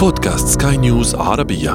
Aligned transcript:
بودكاست 0.00 0.62
سكاي 0.62 0.76
نيوز 0.76 1.14
عربية. 1.14 1.70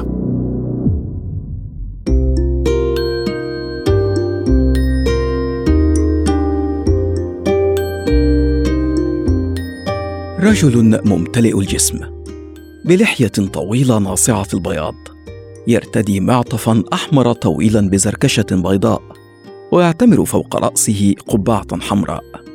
رجل 10.40 11.00
ممتلئ 11.04 11.58
الجسم 11.58 12.00
بلحية 12.84 13.28
طويلة 13.28 13.98
ناصعة 13.98 14.46
البياض 14.54 14.94
يرتدي 15.66 16.20
معطفا 16.20 16.84
أحمر 16.92 17.32
طويلا 17.32 17.80
بزركشة 17.90 18.46
بيضاء 18.50 19.02
ويعتمر 19.72 20.24
فوق 20.24 20.56
رأسه 20.56 21.14
قبعة 21.28 21.80
حمراء. 21.80 22.45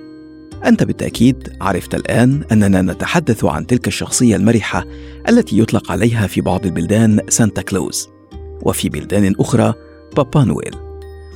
أنت 0.65 0.83
بالتأكيد 0.83 1.53
عرفت 1.61 1.95
الآن 1.95 2.43
أننا 2.51 2.81
نتحدث 2.81 3.45
عن 3.45 3.67
تلك 3.67 3.87
الشخصية 3.87 4.35
المرحة 4.35 4.85
التي 5.29 5.59
يطلق 5.59 5.91
عليها 5.91 6.27
في 6.27 6.41
بعض 6.41 6.65
البلدان 6.65 7.21
سانتا 7.29 7.61
كلوز 7.61 8.09
وفي 8.61 8.89
بلدان 8.89 9.35
أخرى 9.39 9.73
بابا 10.17 10.43
نويل 10.43 10.75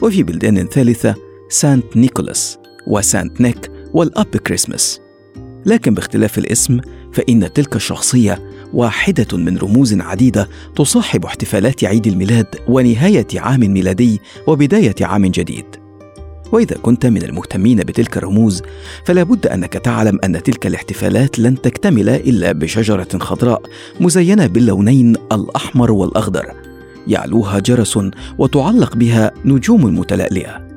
وفي 0.02 0.24
بلدان 0.24 0.68
ثالثة 0.68 1.16
سانت 1.50 1.98
نيكولاس 1.98 2.58
وسانت 2.88 3.42
نيك 3.42 3.72
والأب 3.94 4.38
كريسماس 4.38 5.02
لكن 5.66 5.94
باختلاف 5.94 6.38
الاسم 6.38 6.80
فإن 7.14 7.54
تلك 7.54 7.76
الشخصية 7.76 8.52
واحدة 8.74 9.38
من 9.38 9.58
رموز 9.58 9.94
عديدة 10.02 10.50
تصاحب 10.76 11.26
احتفالات 11.26 11.84
عيد 11.84 12.08
الميلاد 12.08 12.56
ونهاية 12.68 13.28
عام 13.36 13.60
ميلادي 13.60 14.22
وبداية 14.48 14.96
عام 15.02 15.26
جديد. 15.26 15.66
وإذا 16.56 16.78
كنت 16.82 17.06
من 17.06 17.24
المهتمين 17.24 17.78
بتلك 17.78 18.18
الرموز 18.18 18.62
فلا 19.06 19.24
بد 19.24 19.48
أنك 19.48 19.74
تعلم 19.74 20.20
أن 20.24 20.44
تلك 20.44 20.68
الاحتفالات 20.68 21.40
لن 21.40 21.62
تكتمل 21.62 22.10
إلا 22.10 22.52
بشجرة 22.52 23.08
خضراء 23.20 23.62
مزينة 24.00 24.48
باللونين 24.48 25.16
الأحمر 25.32 25.92
والأخضر. 25.92 26.54
يعلوها 27.08 27.60
جرس 27.60 28.00
وتعلق 28.38 28.96
بها 28.96 29.32
نجوم 29.46 30.00
متلألئة. 30.00 30.68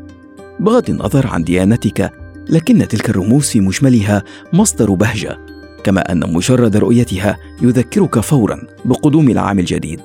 بغض 0.61 0.91
النظر 0.91 1.27
عن 1.27 1.45
ديانتك 1.45 2.13
لكن 2.51 2.89
تلك 2.89 3.11
الرموز 3.11 3.49
في 3.49 3.61
مجملها 3.61 4.23
مصدر 4.53 4.95
بهجة 4.95 5.39
كما 5.85 6.13
أن 6.13 6.33
مجرد 6.33 6.77
رؤيتها 6.77 7.37
يذكرك 7.63 8.21
فورا 8.21 8.63
بقدوم 8.85 9.31
العام 9.31 9.59
الجديد. 9.59 10.01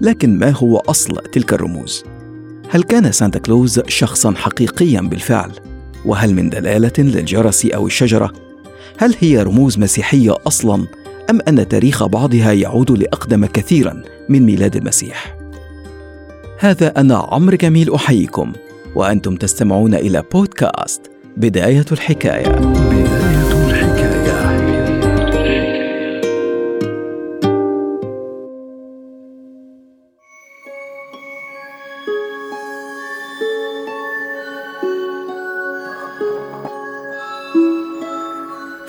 لكن 0.00 0.38
ما 0.38 0.50
هو 0.50 0.76
أصل 0.76 1.16
تلك 1.32 1.52
الرموز؟ 1.52 2.04
هل 2.74 2.82
كان 2.82 3.12
سانتا 3.12 3.38
كلوز 3.38 3.80
شخصا 3.88 4.34
حقيقيا 4.36 5.00
بالفعل؟ 5.00 5.50
وهل 6.04 6.34
من 6.34 6.50
دلالة 6.50 6.92
للجرس 6.98 7.66
أو 7.66 7.86
الشجرة؟ 7.86 8.32
هل 8.98 9.14
هي 9.20 9.42
رموز 9.42 9.78
مسيحية 9.78 10.34
أصلا؟ 10.46 10.86
أم 11.30 11.40
أن 11.48 11.68
تاريخ 11.68 12.04
بعضها 12.04 12.52
يعود 12.52 12.90
لأقدم 12.90 13.46
كثيرا 13.46 14.02
من 14.28 14.42
ميلاد 14.42 14.76
المسيح؟ 14.76 15.36
هذا 16.58 17.00
أنا 17.00 17.16
عمرو 17.16 17.56
جميل 17.56 17.94
أحييكم 17.94 18.52
وأنتم 18.94 19.36
تستمعون 19.36 19.94
إلى 19.94 20.22
بودكاست 20.32 21.10
بداية 21.36 21.86
الحكاية. 21.92 22.48
بدايه 22.48 23.23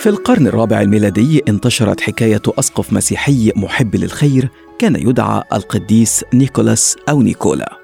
في 0.06 0.11
القرن 0.11 0.48
الرابع 0.48 0.81
الميلادي 0.81 1.44
انتشرت 1.48 2.02
حكاية 2.02 2.42
أسقف 2.48 2.94
مسيحي 2.94 3.52
محب 3.56 3.95
للخير 3.95 4.50
كان 4.80 4.95
يدعى 4.95 5.44
القديس 5.53 6.23
نيكولاس 6.34 6.95
أو 7.09 7.22
نيكولا. 7.22 7.78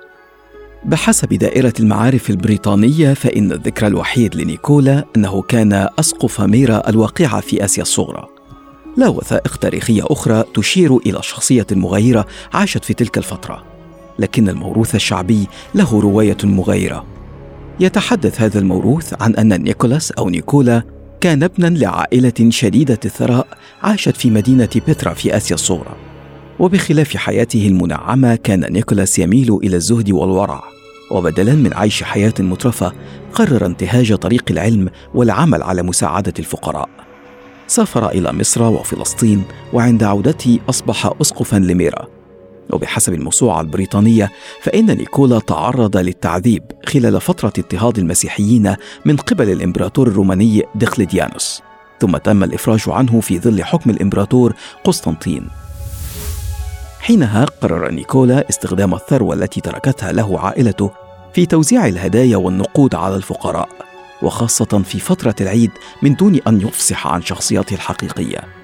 بحسب 0.86 1.33
دائرة 1.33 1.73
المعارف 1.80 2.30
البريطانية 2.30 3.13
فإن 3.13 3.51
الذكر 3.51 3.88
الوحيد 3.88 4.35
لنيكولا 4.35 5.06
أنه 5.16 5.41
كان 5.41 5.88
أسقف 6.00 6.41
ميرا 6.41 6.90
الواقعة 6.90 7.40
في 7.41 7.66
آسيا 7.66 7.84
الصغرى. 7.84 8.28
لا 8.97 9.07
وثائق 9.07 9.56
تاريخية 9.56 10.03
أخرى 10.06 10.44
تشير 10.53 10.97
إلى 10.97 11.19
شخصية 11.22 11.67
مغايرة 11.72 12.25
عاشت 12.53 12.85
في 12.85 12.94
تلك 12.94 13.17
الفترة، 13.17 13.63
لكن 14.19 14.50
الموروث 14.50 14.96
الشعبي 14.96 15.47
له 15.75 16.00
رواية 16.00 16.38
مغايرة. 16.44 17.06
يتحدث 17.79 18.41
هذا 18.41 18.59
الموروث 18.59 19.13
عن 19.22 19.35
أن 19.35 19.62
نيكولاس 19.63 20.12
أو 20.12 20.29
نيكولا 20.29 20.84
كان 21.22 21.44
ابنا 21.44 21.68
لعائلة 21.68 22.50
شديدة 22.50 23.00
الثراء 23.06 23.48
عاشت 23.84 24.18
في 24.18 24.30
مدينة 24.30 24.70
بترا 24.88 25.14
في 25.14 25.38
آسيا 25.38 25.56
الصغرى. 25.56 25.96
وبخلاف 26.59 27.18
حياته 27.18 27.68
المنعمة 27.68 28.36
كان 28.36 28.74
نيكولاس 28.74 29.20
يميل 29.20 29.59
إلى 29.64 29.76
الزهد 29.76 30.12
والورع. 30.12 30.64
وبدلا 31.12 31.54
من 31.54 31.74
عيش 31.74 32.04
حياة 32.04 32.34
مترفة 32.40 32.94
قرر 33.34 33.66
انتهاج 33.66 34.14
طريق 34.16 34.44
العلم 34.52 34.90
والعمل 35.14 35.64
على 35.64 35.84
مساعدة 35.84 36.34
الفقراء. 36.40 36.90
سافر 37.68 38.09
إلى 38.09 38.34
مصر 38.34 38.64
وفلسطين 38.64 39.44
وعند 39.74 40.03
عودته 40.03 40.59
أصبح 40.70 41.14
أسقفا 41.22 41.58
لميرا. 41.58 42.21
وبحسب 42.69 43.13
الموسوعة 43.13 43.61
البريطانية 43.61 44.31
فإن 44.61 44.85
نيكولا 44.85 45.39
تعرض 45.39 45.97
للتعذيب 45.97 46.63
خلال 46.85 47.22
فترة 47.22 47.53
اضطهاد 47.57 47.97
المسيحيين 47.97 48.75
من 49.05 49.17
قبل 49.17 49.49
الإمبراطور 49.49 50.07
الروماني 50.07 50.63
دقلديانوس 50.75 51.61
ثم 52.01 52.17
تم 52.17 52.44
الإفراج 52.44 52.83
عنه 52.88 53.19
في 53.19 53.39
ظل 53.39 53.63
حكم 53.63 53.89
الإمبراطور 53.89 54.53
قسطنطين. 54.83 55.47
حينها 56.99 57.45
قرر 57.45 57.91
نيكولا 57.91 58.49
استخدام 58.49 58.93
الثروة 58.93 59.35
التي 59.35 59.61
تركتها 59.61 60.11
له 60.11 60.39
عائلته 60.39 60.91
في 61.33 61.45
توزيع 61.45 61.88
الهدايا 61.88 62.38
والنقود 62.38 62.95
على 62.95 63.16
الفقراء 63.16 63.69
وخاصة 64.22 64.81
في 64.85 64.99
فترة 64.99 65.35
العيد 65.41 65.72
من 66.01 66.16
دون 66.16 66.39
أن 66.47 66.61
يفصح 66.61 67.07
عن 67.07 67.22
شخصيته 67.22 67.73
الحقيقية. 67.73 68.60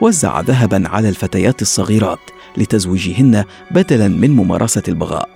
وزع 0.00 0.40
ذهبا 0.40 0.88
على 0.88 1.08
الفتيات 1.08 1.62
الصغيرات 1.62 2.18
لتزويجهن 2.56 3.44
بدلا 3.70 4.08
من 4.08 4.30
ممارسة 4.30 4.82
البغاء 4.88 5.28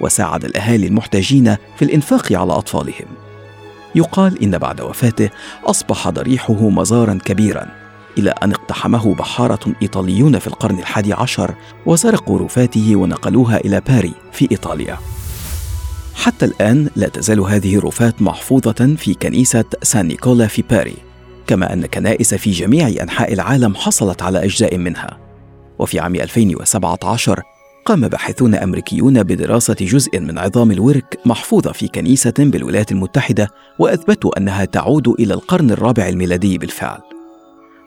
وساعد 0.00 0.44
الأهالي 0.44 0.86
المحتاجين 0.86 1.56
في 1.76 1.84
الإنفاق 1.84 2.32
على 2.32 2.52
أطفالهم. 2.52 3.06
يقال 3.94 4.42
إن 4.42 4.58
بعد 4.58 4.80
وفاته 4.80 5.30
أصبح 5.64 6.08
ضريحه 6.08 6.68
مزارا 6.68 7.18
كبيرا 7.24 7.66
إلى 8.18 8.30
أن 8.30 8.52
اقتحمه 8.52 9.14
بحارة 9.14 9.72
إيطاليون 9.82 10.38
في 10.38 10.46
القرن 10.46 10.78
الحادي 10.78 11.12
عشر 11.12 11.54
وسرقوا 11.86 12.38
رفاته 12.38 12.96
ونقلوها 12.96 13.56
إلى 13.56 13.80
باري 13.80 14.12
في 14.32 14.48
إيطاليا. 14.50 14.98
حتى 16.14 16.44
الآن 16.44 16.90
لا 16.96 17.08
تزال 17.08 17.40
هذه 17.40 17.76
الرفات 17.76 18.22
محفوظة 18.22 18.94
في 18.98 19.14
كنيسة 19.14 19.64
سان 19.82 20.06
نيكولا 20.06 20.46
في 20.46 20.62
باري. 20.62 21.09
كما 21.50 21.72
أن 21.72 21.86
كنائس 21.86 22.34
في 22.34 22.50
جميع 22.50 22.88
أنحاء 23.02 23.32
العالم 23.32 23.74
حصلت 23.74 24.22
على 24.22 24.44
أجزاء 24.44 24.78
منها. 24.78 25.18
وفي 25.78 26.00
عام 26.00 26.14
2017 26.14 27.42
قام 27.84 28.08
باحثون 28.08 28.54
أمريكيون 28.54 29.22
بدراسة 29.22 29.76
جزء 29.80 30.20
من 30.20 30.38
عظام 30.38 30.70
الورك 30.70 31.18
محفوظة 31.26 31.72
في 31.72 31.88
كنيسة 31.88 32.34
بالولايات 32.38 32.92
المتحدة 32.92 33.48
وأثبتوا 33.78 34.38
أنها 34.38 34.64
تعود 34.64 35.08
إلى 35.08 35.34
القرن 35.34 35.70
الرابع 35.70 36.08
الميلادي 36.08 36.58
بالفعل. 36.58 37.00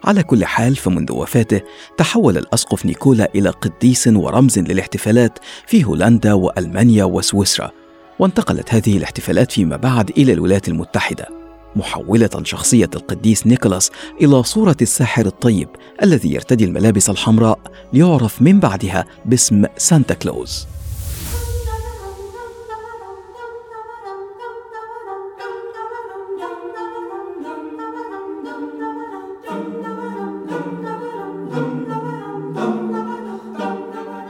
على 0.04 0.22
كل 0.22 0.44
حال 0.44 0.76
فمنذ 0.76 1.12
وفاته 1.12 1.60
تحول 1.98 2.38
الأسقف 2.38 2.86
نيكولا 2.86 3.28
إلى 3.34 3.50
قديس 3.50 4.06
ورمز 4.06 4.58
للاحتفالات 4.58 5.38
في 5.66 5.84
هولندا 5.84 6.32
وألمانيا 6.32 7.04
وسويسرا 7.04 7.70
وانتقلت 8.18 8.74
هذه 8.74 8.96
الاحتفالات 8.96 9.52
فيما 9.52 9.76
بعد 9.76 10.10
إلى 10.10 10.32
الولايات 10.32 10.68
المتحدة. 10.68 11.43
محولة 11.76 12.30
شخصية 12.42 12.90
القديس 12.94 13.46
نيكولاس 13.46 13.90
إلى 14.20 14.42
صورة 14.42 14.76
الساحر 14.82 15.26
الطيب 15.26 15.68
الذي 16.02 16.32
يرتدي 16.32 16.64
الملابس 16.64 17.10
الحمراء 17.10 17.58
ليعرف 17.92 18.42
من 18.42 18.60
بعدها 18.60 19.04
باسم 19.24 19.64
سانتا 19.76 20.14
كلوز. 20.14 20.66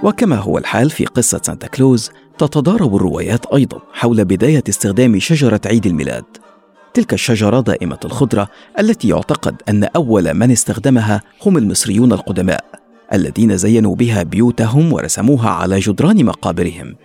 وكما 0.05 0.37
هو 0.37 0.59
الحال 0.59 0.91
في 0.91 1.05
قصة 1.05 1.41
سانتا 1.43 1.67
كلوز 1.67 2.11
تتضارب 2.39 2.97
الروايات 2.97 3.47
أيضا 3.47 3.83
حول 3.93 4.25
بداية 4.25 4.65
استخدام 4.69 5.19
شجرة 5.19 5.61
عيد 5.67 5.87
الميلاد 5.87 6.25
تلك 6.95 7.13
الشجرة 7.13 7.61
دائمة 7.61 7.99
الخضرة 8.05 8.49
التي 8.79 9.09
يعتقد 9.09 9.63
أن 9.69 9.85
أول 9.85 10.35
من 10.35 10.51
استخدمها 10.51 11.21
هم 11.47 11.59
المصريون 11.59 12.13
القدماء 12.13 12.65
الذين 13.13 13.57
زينوا 13.57 13.95
بها 13.95 14.23
بيوتهم 14.23 14.93
ورسموها 14.93 15.51
على 15.51 15.79
جدران 15.79 16.25
مقابرهم. 16.25 16.97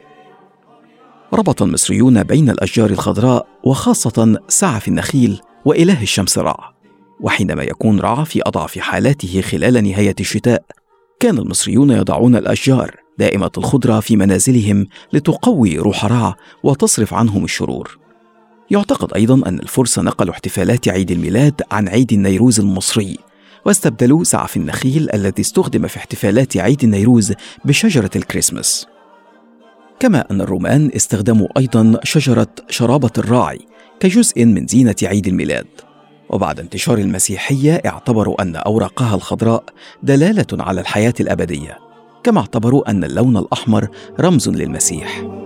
ربط 1.34 1.62
المصريون 1.62 2.24
بين 2.24 2.50
الأشجار 2.50 2.90
الخضراء 2.90 3.48
وخاصة 3.64 4.40
سعف 4.48 4.88
النخيل 4.88 5.42
وإله 5.66 6.02
الشمس 6.02 6.38
رع، 6.38 6.74
وحينما 7.22 7.64
يكون 7.64 8.00
رع 8.00 8.24
في 8.24 8.42
أضعف 8.42 8.80
حالاته 8.80 9.42
خلال 9.42 9.84
نهاية 9.84 10.16
الشتاء، 10.20 10.64
كان 11.20 11.38
المصريون 11.38 11.92
يضعون 11.92 12.36
الأشجار 12.36 12.96
دائمة 13.18 13.52
الخضرة 13.58 14.00
في 14.00 14.16
منازلهم 14.16 14.88
لتقوي 15.14 15.78
روح 15.78 16.06
رع 16.06 16.36
وتصرف 16.64 17.14
عنهم 17.14 17.44
الشرور. 17.44 18.09
يعتقد 18.72 19.14
أيضا 19.14 19.50
أن 19.50 19.60
الفرس 19.60 20.00
نقلوا 20.00 20.34
احتفالات 20.34 20.88
عيد 20.88 21.12
الميلاد 21.12 21.62
عن 21.72 21.88
عيد 21.88 22.14
النيروز 22.14 22.60
المصري 22.60 23.18
واستبدلوا 23.66 24.24
سعف 24.24 24.58
النخيل 24.58 25.10
الذي 25.14 25.42
استخدم 25.42 25.88
في 25.88 25.98
احتفالات 25.98 26.58
عيد 26.58 26.84
النيروز 26.84 27.34
بشجرة 27.66 28.10
الكريسماس. 28.16 28.88
كما 30.00 30.26
أن 30.32 30.42
الرومان 30.42 30.92
استخدموا 30.96 31.48
أيضا 31.58 32.00
شجرة 32.04 32.48
شرابة 32.70 33.12
الراعي 33.18 33.60
كجزء 34.00 34.46
من 34.46 34.68
زينة 34.68 34.96
عيد 35.04 35.28
الميلاد. 35.28 35.68
وبعد 36.30 36.60
انتشار 36.60 36.98
المسيحية 36.98 37.82
اعتبروا 37.86 38.42
أن 38.42 38.56
أوراقها 38.56 39.16
الخضراء 39.16 39.64
دلالة 40.04 40.48
على 40.54 40.82
الحياة 40.82 41.14
الأبدية، 41.20 41.78
كما 42.24 42.40
اعتبروا 42.40 42.90
أن 42.90 43.04
اللون 43.04 43.38
الأحمر 43.38 43.88
رمز 44.20 44.50
للمسيح. 44.50 45.39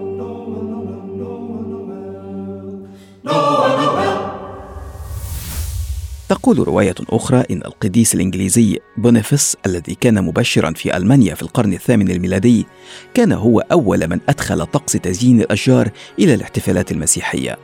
تقول 6.30 6.68
رواية 6.68 6.96
أخرى 7.10 7.44
إن 7.52 7.62
القديس 7.66 8.16
الإنجليزي 8.16 8.80
بونيفس 8.98 9.58
الذي 9.66 9.96
كان 9.96 10.24
مبشرا 10.24 10.72
في 10.72 10.98
ألمانيا 10.98 11.36
في 11.36 11.42
القرن 11.42 11.74
الثامن 11.74 12.12
الميلادي 12.12 12.66
كان 13.14 13.32
هو 13.32 13.60
أول 13.60 14.08
من 14.08 14.20
أدخل 14.30 14.66
طقس 14.66 14.92
تزيين 14.92 15.42
الأشجار 15.42 15.90
إلى 16.20 16.34
الاحتفالات 16.34 16.92
المسيحية. 16.92 17.58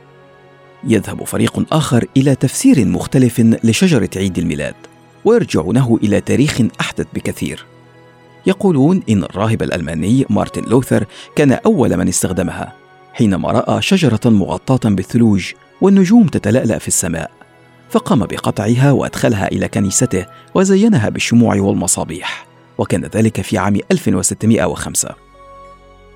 يذهب 0.84 1.24
فريق 1.24 1.74
آخر 1.74 2.04
إلى 2.16 2.34
تفسير 2.34 2.84
مختلف 2.84 3.40
لشجرة 3.64 4.10
عيد 4.16 4.38
الميلاد 4.38 4.74
ويرجعونه 5.24 5.98
إلى 6.02 6.20
تاريخ 6.20 6.60
أحدث 6.80 7.06
بكثير. 7.14 7.66
يقولون 8.46 9.02
إن 9.08 9.24
الراهب 9.24 9.62
الألماني 9.62 10.26
مارتن 10.30 10.62
لوثر 10.62 11.04
كان 11.36 11.52
أول 11.52 11.96
من 11.96 12.08
استخدمها 12.08 12.79
حينما 13.20 13.50
رأى 13.50 13.82
شجرة 13.82 14.20
مغطاة 14.24 14.90
بالثلوج 14.90 15.52
والنجوم 15.80 16.26
تتلألأ 16.26 16.78
في 16.78 16.88
السماء 16.88 17.30
فقام 17.90 18.18
بقطعها 18.18 18.92
وأدخلها 18.92 19.48
إلى 19.48 19.68
كنيسته 19.68 20.26
وزينها 20.54 21.08
بالشموع 21.08 21.56
والمصابيح 21.56 22.46
وكان 22.78 23.04
ذلك 23.04 23.40
في 23.40 23.58
عام 23.58 23.76
1605 23.92 25.14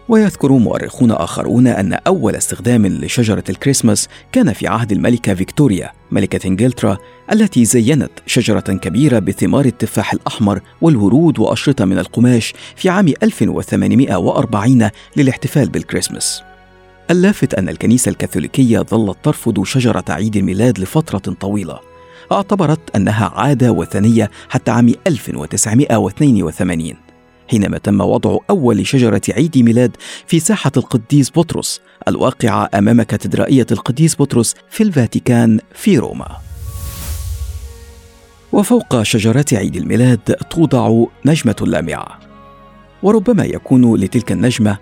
ويذكر 0.08 0.52
مؤرخون 0.52 1.10
آخرون 1.10 1.66
أن 1.66 1.92
أول 1.92 2.36
استخدام 2.36 2.86
لشجرة 2.86 3.44
الكريسماس 3.48 4.08
كان 4.32 4.52
في 4.52 4.66
عهد 4.66 4.92
الملكة 4.92 5.34
فيكتوريا 5.34 5.92
ملكة 6.10 6.46
إنجلترا 6.48 6.98
التي 7.32 7.64
زينت 7.64 8.12
شجرة 8.26 8.60
كبيرة 8.60 9.18
بثمار 9.18 9.64
التفاح 9.64 10.12
الأحمر 10.12 10.60
والورود 10.82 11.38
وأشرطة 11.38 11.84
من 11.84 11.98
القماش 11.98 12.54
في 12.76 12.88
عام 12.88 13.08
1840 13.22 14.90
للاحتفال 15.16 15.68
بالكريسماس. 15.68 16.53
اللافت 17.10 17.54
أن 17.54 17.68
الكنيسة 17.68 18.08
الكاثوليكية 18.08 18.78
ظلت 18.78 19.16
ترفض 19.22 19.64
شجرة 19.64 20.04
عيد 20.08 20.36
الميلاد 20.36 20.78
لفترة 20.78 21.34
طويلة 21.34 21.80
اعتبرت 22.32 22.96
أنها 22.96 23.32
عادة 23.34 23.72
وثنية 23.72 24.30
حتى 24.48 24.70
عام 24.70 24.92
1982 25.06 26.94
حينما 27.50 27.78
تم 27.78 28.00
وضع 28.00 28.38
أول 28.50 28.86
شجرة 28.86 29.22
عيد 29.28 29.58
ميلاد 29.58 29.96
في 30.26 30.40
ساحة 30.40 30.72
القديس 30.76 31.30
بطرس 31.30 31.80
الواقعة 32.08 32.68
أمام 32.74 33.02
كاتدرائية 33.02 33.66
القديس 33.72 34.16
بطرس 34.16 34.54
في 34.70 34.82
الفاتيكان 34.82 35.60
في 35.74 35.98
روما. 35.98 36.36
وفوق 38.52 39.02
شجرات 39.02 39.54
عيد 39.54 39.76
الميلاد 39.76 40.18
توضع 40.50 41.04
نجمة 41.24 41.56
لامعة، 41.60 42.18
وربما 43.02 43.44
يكون 43.44 43.96
لتلك 43.96 44.32
النجمة 44.32 44.78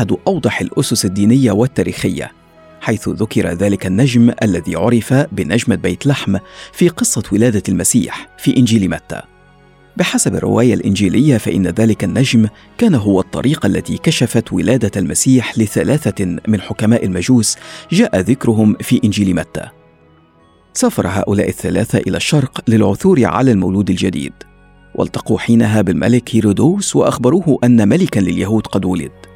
أحد 0.00 0.16
أوضح 0.26 0.60
الأسس 0.60 1.04
الدينية 1.04 1.52
والتاريخية 1.52 2.32
حيث 2.80 3.08
ذكر 3.08 3.48
ذلك 3.48 3.86
النجم 3.86 4.32
الذي 4.42 4.76
عرف 4.76 5.12
بنجمة 5.12 5.76
بيت 5.76 6.06
لحم 6.06 6.36
في 6.72 6.88
قصة 6.88 7.22
ولادة 7.32 7.62
المسيح 7.68 8.28
في 8.38 8.56
إنجيل 8.56 8.90
متى. 8.90 9.22
بحسب 9.96 10.34
الرواية 10.34 10.74
الإنجيلية 10.74 11.36
فإن 11.36 11.66
ذلك 11.66 12.04
النجم 12.04 12.48
كان 12.78 12.94
هو 12.94 13.20
الطريقة 13.20 13.66
التي 13.66 13.98
كشفت 13.98 14.52
ولادة 14.52 14.90
المسيح 14.96 15.58
لثلاثة 15.58 16.26
من 16.48 16.60
حكماء 16.60 17.04
المجوس 17.04 17.56
جاء 17.92 18.20
ذكرهم 18.20 18.76
في 18.80 19.00
إنجيل 19.04 19.34
متى. 19.34 19.68
سافر 20.72 21.08
هؤلاء 21.08 21.48
الثلاثة 21.48 21.98
إلى 21.98 22.16
الشرق 22.16 22.60
للعثور 22.68 23.24
على 23.24 23.52
المولود 23.52 23.90
الجديد 23.90 24.32
والتقوا 24.94 25.38
حينها 25.38 25.82
بالملك 25.82 26.34
هيرودوس 26.36 26.96
وأخبروه 26.96 27.58
أن 27.64 27.88
ملكا 27.88 28.20
لليهود 28.20 28.66
قد 28.66 28.84
ولد. 28.84 29.29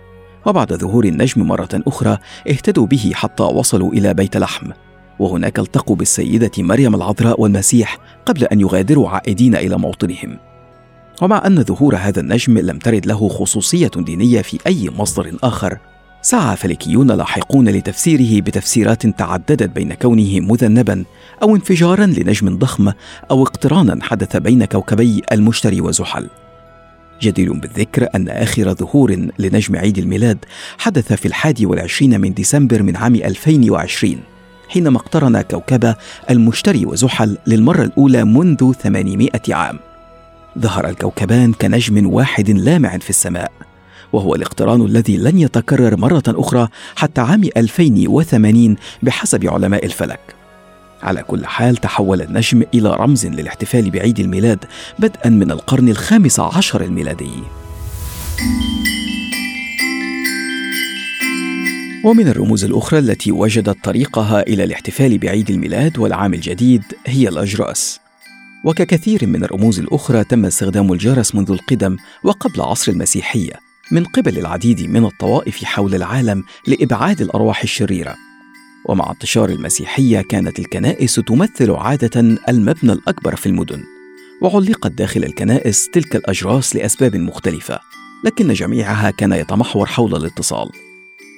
وبعد 0.47 0.73
ظهور 0.73 1.05
النجم 1.05 1.43
مرة 1.43 1.69
أخرى 1.73 2.19
اهتدوا 2.51 2.87
به 2.87 3.13
حتى 3.15 3.43
وصلوا 3.43 3.93
إلى 3.93 4.15
بيت 4.15 4.37
لحم. 4.37 4.71
وهناك 5.19 5.59
التقوا 5.59 5.97
بالسيدة 5.97 6.51
مريم 6.59 6.95
العذراء 6.95 7.41
والمسيح 7.41 7.99
قبل 8.27 8.45
أن 8.45 8.61
يغادروا 8.61 9.09
عائدين 9.09 9.57
إلى 9.57 9.79
موطنهم. 9.79 10.39
ومع 11.23 11.47
أن 11.47 11.65
ظهور 11.65 11.97
هذا 11.97 12.21
النجم 12.21 12.59
لم 12.59 12.79
ترد 12.79 13.07
له 13.07 13.29
خصوصية 13.29 13.91
دينية 13.97 14.43
في 14.43 14.59
أي 14.67 14.91
مصدر 14.99 15.37
آخر 15.43 15.79
سعى 16.23 16.57
فلكيون 16.57 17.11
لاحقون 17.11 17.69
لتفسيره 17.69 18.43
بتفسيرات 18.43 19.07
تعددت 19.07 19.71
بين 19.71 19.95
كونه 19.95 20.41
مذنبا 20.41 21.05
أو 21.43 21.57
انفجارا 21.57 22.07
لنجم 22.07 22.59
ضخم 22.59 22.93
أو 23.31 23.43
اقترانا 23.43 24.05
حدث 24.05 24.37
بين 24.37 24.65
كوكبي 24.65 25.23
المشتري 25.33 25.81
وزحل. 25.81 26.29
جدير 27.23 27.53
بالذكر 27.53 28.09
أن 28.15 28.29
آخر 28.29 28.75
ظهور 28.75 29.29
لنجم 29.39 29.77
عيد 29.77 29.99
الميلاد 29.99 30.39
حدث 30.79 31.13
في 31.13 31.27
الحادي 31.27 31.67
والعشرين 31.67 32.21
من 32.21 32.35
ديسمبر 32.35 32.83
من 32.83 32.97
عام 32.97 33.15
2020 33.15 34.17
حينما 34.69 34.97
اقترن 34.97 35.41
كوكب 35.41 35.95
المشتري 36.31 36.87
وزحل 36.87 37.39
للمرة 37.47 37.83
الأولى 37.83 38.25
منذ 38.25 38.73
800 38.73 39.31
عام. 39.51 39.79
ظهر 40.59 40.89
الكوكبان 40.89 41.53
كنجم 41.53 42.07
واحد 42.07 42.51
لامع 42.51 42.99
في 42.99 43.11
السماء 43.11 43.53
وهو 44.13 44.35
الاقتران 44.35 44.83
الذي 44.83 45.17
لن 45.17 45.39
يتكرر 45.39 45.97
مرة 45.97 46.23
أخرى 46.29 46.69
حتى 46.97 47.21
عام 47.21 47.45
2080 47.57 48.77
بحسب 49.03 49.47
علماء 49.47 49.85
الفلك. 49.85 50.44
على 51.05 51.23
كل 51.23 51.47
حال 51.47 51.77
تحول 51.77 52.23
النجم 52.23 52.63
إلى 52.75 52.97
رمز 52.97 53.27
للاحتفال 53.27 53.91
بعيد 53.91 54.21
الميلاد 54.21 54.65
بدءا 54.99 55.31
من 55.31 55.51
القرن 55.51 55.89
الخامس 55.89 56.41
عشر 56.41 56.85
الميلادي. 56.85 57.43
ومن 62.05 62.29
الرموز 62.29 62.65
الأخرى 62.65 62.99
التي 62.99 63.33
وجدت 63.33 63.85
طريقها 63.85 64.43
إلى 64.43 64.65
الاحتفال 64.65 65.19
بعيد 65.19 65.51
الميلاد 65.51 65.99
والعام 65.99 66.35
الجديد 66.35 66.83
هي 67.07 67.29
الأجراس. 67.29 68.01
وككثير 68.65 69.27
من 69.27 69.45
الرموز 69.45 69.81
الأخرى 69.81 70.25
تم 70.25 70.45
استخدام 70.45 70.93
الجرس 70.93 71.35
منذ 71.35 71.51
القدم 71.51 71.97
وقبل 72.25 72.61
عصر 72.61 72.93
المسيحية 72.93 73.53
من 73.91 74.05
قبل 74.05 74.39
العديد 74.39 74.91
من 74.91 75.05
الطوائف 75.05 75.65
حول 75.65 75.95
العالم 75.95 76.45
لإبعاد 76.67 77.21
الأرواح 77.21 77.63
الشريرة. 77.63 78.17
ومع 78.85 79.11
انتشار 79.11 79.49
المسيحية 79.49 80.21
كانت 80.21 80.59
الكنائس 80.59 81.15
تمثل 81.15 81.71
عادة 81.71 82.21
المبنى 82.49 82.93
الأكبر 82.93 83.37
في 83.37 83.47
المدن 83.47 83.85
وعلقت 84.41 84.93
داخل 84.93 85.25
الكنائس 85.25 85.91
تلك 85.91 86.17
الأجراس 86.17 86.77
لأسباب 86.77 87.17
مختلفة 87.17 87.81
لكن 88.25 88.53
جميعها 88.53 89.11
كان 89.11 89.33
يتمحور 89.33 89.87
حول 89.87 90.17
الاتصال. 90.17 90.71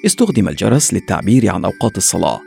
استخدم 0.06 0.48
الجرس 0.48 0.94
للتعبير 0.94 1.50
عن 1.50 1.64
أوقات 1.64 1.96
الصلاة 1.96 2.40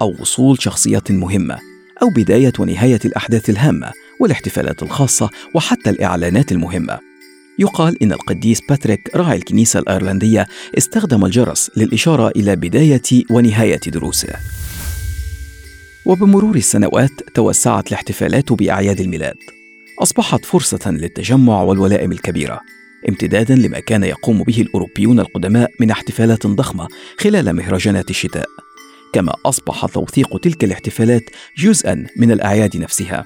أو 0.00 0.14
وصول 0.20 0.62
شخصيات 0.62 1.12
مهمة 1.12 1.58
أو 2.02 2.10
بداية 2.10 2.52
ونهاية 2.58 3.00
الأحداث 3.04 3.50
الهامة 3.50 3.92
والاحتفالات 4.20 4.82
الخاصة 4.82 5.30
وحتى 5.54 5.90
الإعلانات 5.90 6.52
المهمة. 6.52 7.13
يقال 7.58 8.02
إن 8.02 8.12
القديس 8.12 8.60
باتريك 8.68 9.16
راعي 9.16 9.36
الكنيسة 9.36 9.80
الأيرلندية 9.80 10.46
استخدم 10.78 11.24
الجرس 11.24 11.70
للإشارة 11.76 12.32
إلى 12.36 12.56
بداية 12.56 13.24
ونهاية 13.30 13.80
دروسه. 13.86 14.28
وبمرور 16.04 16.56
السنوات 16.56 17.10
توسعت 17.34 17.88
الاحتفالات 17.88 18.52
بأعياد 18.52 19.00
الميلاد. 19.00 19.36
أصبحت 19.98 20.44
فرصة 20.44 20.90
للتجمع 20.90 21.62
والولائم 21.62 22.12
الكبيرة، 22.12 22.60
امتدادا 23.08 23.54
لما 23.54 23.80
كان 23.80 24.04
يقوم 24.04 24.42
به 24.42 24.60
الأوروبيون 24.60 25.20
القدماء 25.20 25.70
من 25.80 25.90
احتفالات 25.90 26.46
ضخمة 26.46 26.88
خلال 27.18 27.52
مهرجانات 27.52 28.10
الشتاء. 28.10 28.46
كما 29.12 29.34
أصبح 29.46 29.86
توثيق 29.86 30.38
تلك 30.38 30.64
الاحتفالات 30.64 31.22
جزءا 31.58 32.06
من 32.16 32.30
الأعياد 32.30 32.76
نفسها. 32.76 33.24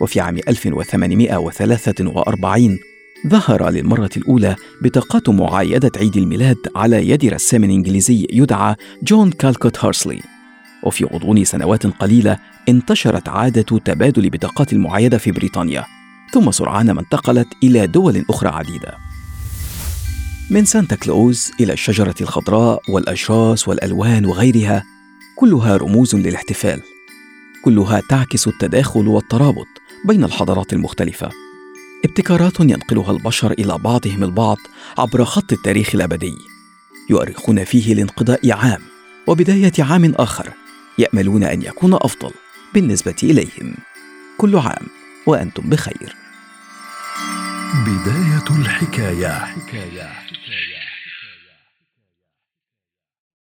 وفي 0.00 0.20
عام 0.20 0.38
1843 0.48 2.78
ظهر 3.26 3.70
للمرة 3.70 4.10
الأولى 4.16 4.56
بطاقات 4.82 5.28
معايدة 5.28 5.92
عيد 5.96 6.16
الميلاد 6.16 6.56
على 6.76 7.10
يد 7.10 7.24
رسام 7.24 7.64
إنجليزي 7.64 8.26
يدعى 8.32 8.76
جون 9.02 9.30
كالكوت 9.30 9.84
هارسلي. 9.84 10.20
وفي 10.82 11.04
غضون 11.04 11.44
سنوات 11.44 11.86
قليلة 11.86 12.38
انتشرت 12.68 13.28
عادة 13.28 13.78
تبادل 13.78 14.30
بطاقات 14.30 14.72
المعايدة 14.72 15.18
في 15.18 15.32
بريطانيا 15.32 15.84
ثم 16.32 16.50
سرعان 16.50 16.90
ما 16.90 17.00
انتقلت 17.00 17.48
إلى 17.62 17.86
دول 17.86 18.24
أخرى 18.30 18.48
عديدة. 18.48 18.96
من 20.50 20.64
سانتا 20.64 20.96
كلوز 20.96 21.50
إلى 21.60 21.72
الشجرة 21.72 22.14
الخضراء 22.20 22.82
والأشراس 22.88 23.68
والألوان 23.68 24.26
وغيرها 24.26 24.84
كلها 25.36 25.76
رموز 25.76 26.14
للاحتفال. 26.14 26.80
كلها 27.64 28.02
تعكس 28.08 28.48
التداخل 28.48 29.08
والترابط 29.08 29.66
بين 30.04 30.24
الحضارات 30.24 30.72
المختلفة. 30.72 31.30
ابتكارات 32.04 32.60
ينقلها 32.60 33.10
البشر 33.10 33.52
إلى 33.52 33.78
بعضهم 33.78 34.24
البعض 34.24 34.56
عبر 34.98 35.24
خط 35.24 35.52
التاريخ 35.52 35.94
الأبدي 35.94 36.38
يؤرخون 37.10 37.64
فيه 37.64 37.94
لانقضاء 37.94 38.52
عام 38.52 38.80
وبداية 39.26 39.72
عام 39.78 40.14
آخر 40.14 40.52
يأملون 40.98 41.44
أن 41.44 41.62
يكون 41.62 41.94
أفضل 41.94 42.30
بالنسبة 42.74 43.16
إليهم 43.22 43.74
كل 44.38 44.56
عام 44.56 44.86
وأنتم 45.26 45.62
بخير 45.70 46.16
بداية 47.86 48.58
الحكاية, 48.60 49.28
حكاية. 49.28 50.02
حكاية. 50.02 50.19